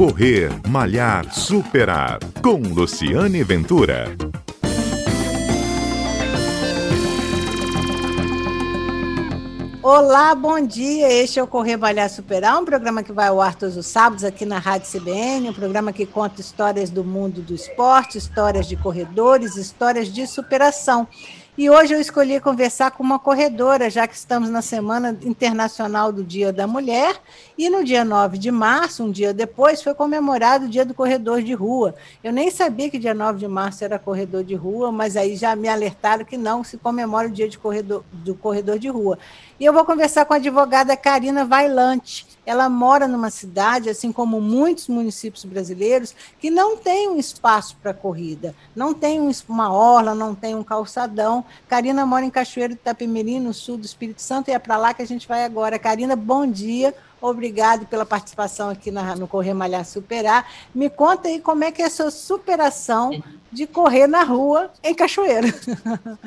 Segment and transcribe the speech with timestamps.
[0.00, 2.20] Correr, Malhar, Superar.
[2.42, 4.06] Com Luciane Ventura.
[9.82, 11.12] Olá, bom dia.
[11.12, 14.24] Este é o Correr Malhar Superar, um programa que vai ao ar todos os sábados
[14.24, 18.76] aqui na Rádio CBN, um programa que conta histórias do mundo do esporte, histórias de
[18.76, 21.06] corredores, histórias de superação.
[21.60, 26.24] E hoje eu escolhi conversar com uma corredora, já que estamos na Semana Internacional do
[26.24, 27.20] Dia da Mulher,
[27.58, 31.42] e no dia 9 de março, um dia depois, foi comemorado o Dia do Corredor
[31.42, 31.94] de Rua.
[32.24, 35.54] Eu nem sabia que dia 9 de março era corredor de rua, mas aí já
[35.54, 39.18] me alertaram que não se comemora o Dia de corredor, do Corredor de Rua.
[39.60, 42.26] E eu vou conversar com a advogada Karina Vailante.
[42.46, 47.92] Ela mora numa cidade, assim como muitos municípios brasileiros, que não tem um espaço para
[47.92, 51.44] corrida, não tem uma orla, não tem um calçadão.
[51.68, 54.94] Karina mora em Cachoeiro de Itapemirim, no sul do Espírito Santo, e é para lá
[54.94, 55.78] que a gente vai agora.
[55.78, 56.94] Karina, bom dia.
[57.20, 60.50] Obrigado pela participação aqui na, no Correr Malhar Superar.
[60.74, 63.12] Me conta aí como é que é a sua superação
[63.52, 65.48] de correr na rua em Cachoeira.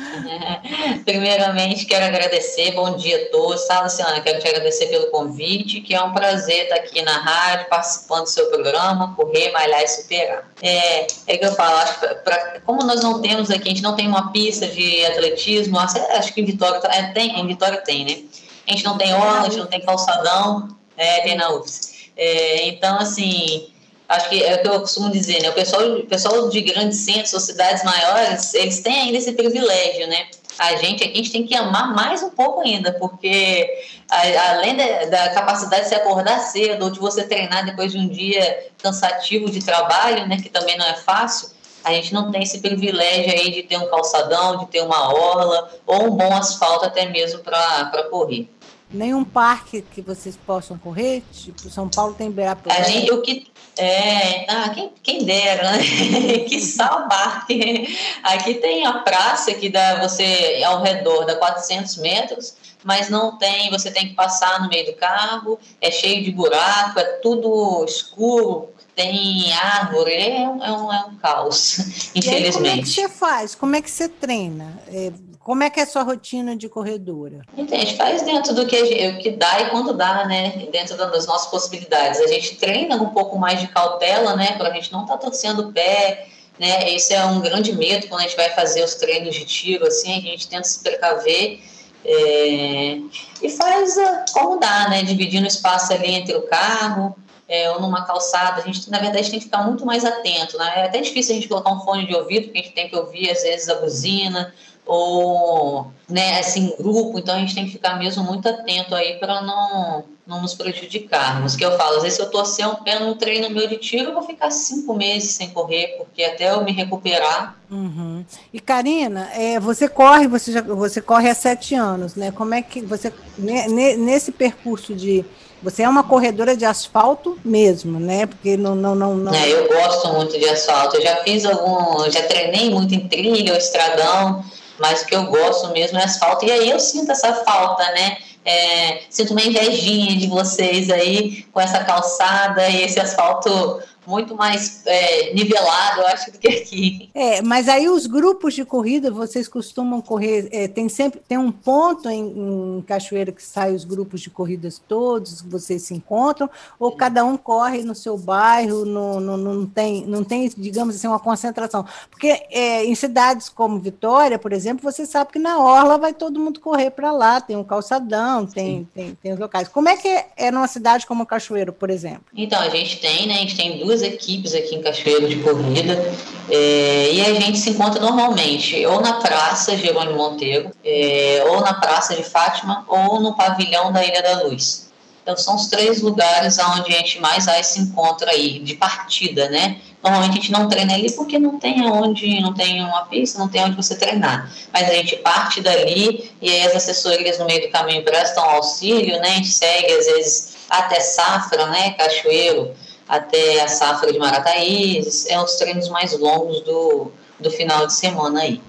[1.04, 3.66] Primeiramente, quero agradecer, bom dia a todos.
[3.66, 4.20] Tá, Luciana?
[4.20, 8.28] Quero te agradecer pelo convite, que é um prazer estar aqui na rádio, participando do
[8.28, 10.48] seu programa, Correr, Malhar e Superar.
[10.62, 13.96] É, é que eu falo, pra, pra, como nós não temos aqui, a gente não
[13.96, 18.22] tem uma pista de atletismo, acho que em Vitória, é, tem, em Vitória tem, né?
[18.66, 22.10] A gente não tem orla, a gente não tem calçadão, é, tem na UFS.
[22.16, 23.68] É, então, assim,
[24.08, 25.50] acho que é o que eu costumo dizer, né?
[25.50, 30.08] O pessoal, o pessoal de grandes centros ou cidades maiores, eles têm ainda esse privilégio,
[30.08, 30.26] né?
[30.58, 33.70] A gente aqui a gente tem que amar mais um pouco ainda, porque
[34.10, 37.98] a, além da, da, capacidade de se acordar cedo ou de você treinar depois de
[37.98, 40.36] um dia cansativo de trabalho, né?
[40.42, 41.50] Que também não é fácil.
[41.84, 45.70] A gente não tem esse privilégio aí de ter um calçadão, de ter uma orla
[45.86, 48.48] ou um bom asfalto até mesmo para correr
[48.90, 51.22] nenhum parque que vocês possam correr?
[51.32, 52.80] Tipo, São Paulo tem Ibirapuera.
[52.80, 55.78] A gente, o que, é, ah, quem, quem dera, né?
[56.48, 56.76] que
[57.08, 57.96] parque.
[58.22, 63.70] Aqui tem a praça que dá você ao redor, dá 400 metros, mas não tem,
[63.70, 68.70] você tem que passar no meio do carro, é cheio de buraco, é tudo escuro,
[68.94, 72.54] tem árvore, é um, é um, é um caos, infelizmente.
[72.54, 73.54] como é que você faz?
[73.54, 74.82] Como é que você treina?
[74.88, 75.12] É,
[75.48, 77.40] como é que é a sua rotina de corredora?
[77.56, 80.68] Gente faz dentro do que, gente, que dá e quando dá, né?
[80.70, 82.20] Dentro das nossas possibilidades.
[82.20, 84.52] A gente treina um pouco mais de cautela, né?
[84.58, 86.26] Para a gente não estar tá torcendo o pé,
[86.58, 86.92] né?
[86.92, 90.18] Esse é um grande medo quando a gente vai fazer os treinos de tiro, assim,
[90.18, 91.60] a gente tenta se precaver
[92.04, 92.98] é,
[93.40, 93.96] e faz
[94.34, 95.02] como dá, né?
[95.02, 97.16] Dividindo o espaço ali entre o carro,
[97.48, 100.58] é, ou numa calçada, a gente, na verdade, tem que ficar muito mais atento.
[100.58, 100.72] Né?
[100.76, 102.96] É até difícil a gente colocar um fone de ouvido, porque a gente tem que
[102.96, 104.52] ouvir, às vezes, a buzina,
[104.88, 109.42] ou, né, assim, grupo, então a gente tem que ficar mesmo muito atento aí para
[109.42, 111.54] não, não nos prejudicarmos.
[111.54, 114.08] Que eu falo, às vezes, se eu torcer um pé no treino meu de tiro,
[114.08, 117.54] eu vou ficar cinco meses sem correr, porque até eu me recuperar.
[117.70, 118.24] Uhum.
[118.50, 122.32] E Karina, é, você corre, você, já, você corre há sete anos, né?
[122.32, 125.22] Como é que você, nesse percurso de
[125.62, 128.26] você é uma corredora de asfalto mesmo, né?
[128.26, 128.74] Porque não.
[128.74, 129.34] não, não, não...
[129.34, 130.96] É, eu gosto muito de asfalto.
[130.96, 132.08] Eu já fiz algum.
[132.10, 134.44] Já treinei muito em trilha, estradão,
[134.78, 136.44] mas o que eu gosto mesmo é asfalto.
[136.44, 138.18] E aí eu sinto essa falta, né?
[138.44, 144.82] É, sinto uma invejinha de vocês aí com essa calçada e esse asfalto muito mais
[144.86, 147.10] é, nivelado, eu acho, do que aqui.
[147.14, 151.52] É, mas aí os grupos de corrida, vocês costumam correr, é, tem sempre tem um
[151.52, 156.48] ponto em, em Cachoeira que sai os grupos de corridas todos, vocês se encontram,
[156.78, 161.06] ou cada um corre no seu bairro, no, no, não, tem, não tem, digamos assim,
[161.06, 161.84] uma concentração.
[162.10, 166.40] Porque é, em cidades como Vitória, por exemplo, você sabe que na Orla vai todo
[166.40, 169.68] mundo correr para lá, tem um calçadão, tem, tem, tem os locais.
[169.68, 172.24] Como é que é, é numa cidade como Cachoeiro, por exemplo?
[172.34, 173.34] Então, a gente tem, né?
[173.34, 176.12] A gente tem duas duas equipes aqui em Cachoeiro de corrida
[176.48, 181.74] é, e a gente se encontra normalmente ou na Praça Jerônimo Monteiro, é, ou na
[181.74, 184.88] Praça de Fátima, ou no pavilhão da Ilha da Luz.
[185.22, 189.50] Então são os três lugares onde a gente mais aí se encontra aí, de partida,
[189.50, 189.76] né?
[190.02, 193.48] Normalmente a gente não treina ali porque não tem onde, não tem uma pista, não
[193.48, 194.50] tem onde você treinar.
[194.72, 199.20] Mas a gente parte dali e aí as assessorias no meio do caminho prestam auxílio,
[199.20, 199.28] né?
[199.28, 201.90] A gente segue às vezes até Safra, né?
[201.90, 202.74] Cachoeiro,
[203.08, 207.10] até a safra de Marataízes, é os treinos mais longos do,
[207.40, 208.60] do final de semana aí.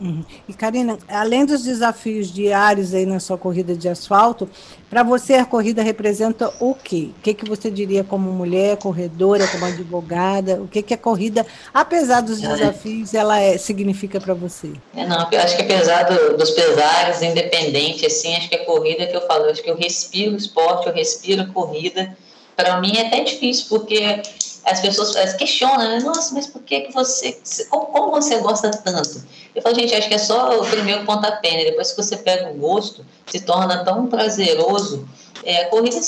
[0.00, 0.24] Uhum.
[0.48, 4.48] E Karina, além dos desafios diários aí na sua corrida de asfalto,
[4.88, 7.10] para você a corrida representa o quê?
[7.18, 10.62] O que, que você diria como mulher, corredora, como advogada?
[10.62, 11.44] O que, que a corrida,
[11.74, 14.72] apesar dos desafios, ela é, significa para você?
[14.94, 19.06] É, não, eu acho que apesar do, dos pesares, independente, assim, acho que a corrida
[19.06, 22.16] que eu falo, acho que eu respiro esporte, eu respiro corrida,
[22.58, 24.20] para mim é até difícil, porque
[24.64, 26.00] as pessoas questionam, né?
[26.00, 27.40] Nossa, mas por que, que você.
[27.70, 29.24] Como, como, você gosta tanto?
[29.54, 31.64] Eu falo, gente, acho que é só o primeiro pontapé, né?
[31.66, 35.08] Depois que você pega o gosto, se torna tão prazeroso.
[35.44, 36.00] É, a corrida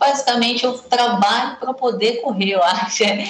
[0.00, 3.04] basicamente, eu trabalho para poder correr, eu acho.
[3.04, 3.28] É.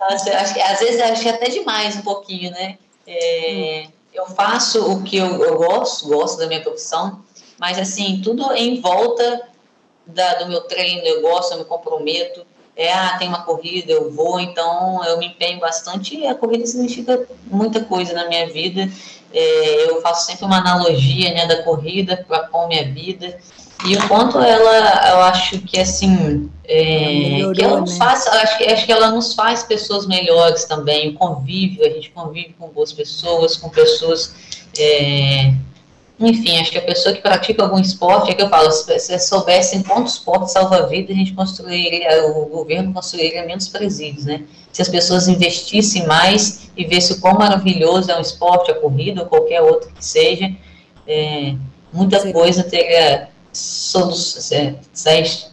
[0.00, 2.78] Acho, acho que, às vezes, acho que é até demais um pouquinho, né?
[3.06, 3.92] É, hum.
[4.14, 7.22] Eu faço o que eu, eu gosto, gosto da minha profissão,
[7.58, 9.49] mas, assim, tudo em volta
[10.06, 12.44] da, do meu treino, eu gosto, eu me comprometo.
[12.76, 16.66] É, ah, tem uma corrida, eu vou, então eu me empenho bastante e a corrida
[16.66, 18.88] significa muita coisa na minha vida.
[19.32, 23.38] É, eu faço sempre uma analogia né, da corrida para com a minha vida.
[23.86, 27.98] E o quanto ela, eu acho que assim, é, melhorou, que ela nos né?
[27.98, 32.54] faz, acho acho que ela nos faz pessoas melhores também, o convívio, a gente convive
[32.58, 34.34] com boas pessoas, com pessoas
[34.78, 35.54] é,
[36.26, 39.82] enfim, acho que a pessoa que pratica algum esporte, é que eu falo, se soubessem
[39.82, 44.42] quantos esporte salva a vida, a gente construiria, o governo construiria menos presídios, né?
[44.70, 49.22] Se as pessoas investissem mais e vissem o quão maravilhoso é um esporte, a corrida
[49.22, 50.50] ou qualquer outro que seja,
[51.06, 51.54] é,
[51.92, 52.32] muita Sim.
[52.32, 54.74] coisa teria solução, é,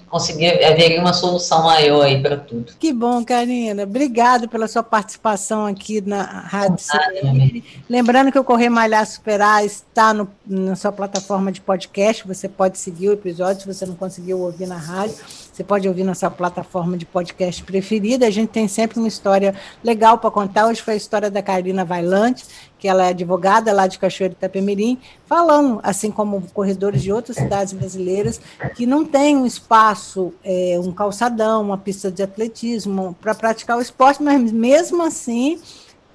[0.10, 2.74] conseguir haver uma solução maior aí para tudo.
[2.80, 3.84] Que bom, Karina.
[3.84, 7.64] Obrigado pela sua participação aqui na Rádio CBN.
[7.90, 12.26] Lembrando que o Correr Malhar Superar está no, na sua plataforma de podcast.
[12.28, 15.16] Você pode seguir o episódio se você não conseguiu ouvir na rádio.
[15.58, 18.28] Você pode ouvir na sua plataforma de podcast preferida.
[18.28, 20.68] A gente tem sempre uma história legal para contar.
[20.68, 22.46] Hoje foi a história da Karina Vailante,
[22.78, 27.74] que ela é advogada lá de Cachoeira Itapemirim, falando, assim como corredores de outras cidades
[27.74, 28.40] brasileiras,
[28.76, 33.82] que não tem um espaço, é, um calçadão, uma pista de atletismo para praticar o
[33.82, 35.60] esporte, mas mesmo assim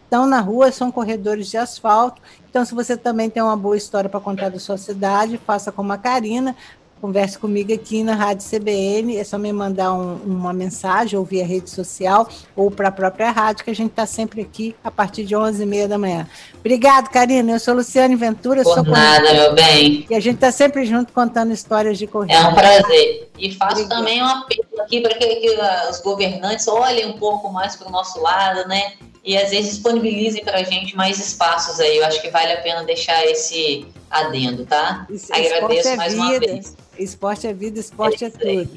[0.05, 2.23] estão na rua, são corredores de asfalto.
[2.49, 5.91] Então, se você também tem uma boa história para contar da sua cidade, faça como
[5.91, 6.55] a Karina,
[7.03, 9.17] converse comigo aqui na Rádio CBN.
[9.17, 13.33] É só me mandar um, uma mensagem ou via rede social ou para a própria
[13.33, 16.29] rádio, que a gente está sempre aqui a partir de 11h30 da manhã.
[16.61, 17.51] Obrigado, Karina.
[17.51, 18.63] Eu sou Luciane Ventura.
[18.63, 20.07] Por sou nada, meu bem.
[20.09, 22.35] E a gente está sempre junto contando histórias de corrida.
[22.35, 23.29] É um prazer.
[23.37, 24.01] E faço Obrigada.
[24.01, 25.59] também um apelo aqui para que, que
[25.91, 28.93] os governantes olhem um pouco mais para o nosso lado, né?
[29.25, 31.99] e às vezes disponibilizem para a gente mais espaços aí.
[31.99, 35.07] Eu acho que vale a pena deixar esse adendo, tá?
[35.09, 36.25] Isso, Agradeço mais vida.
[36.25, 36.77] uma vez.
[36.99, 38.71] Esporte é vida, esporte é, é tudo.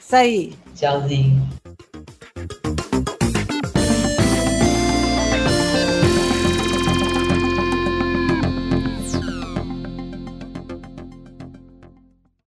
[0.00, 0.54] Isso aí.
[0.74, 1.57] Tchauzinho.